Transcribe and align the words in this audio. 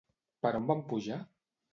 Per 0.45 0.51
on 0.59 0.63
van 0.71 0.81
pujar? 0.93 1.19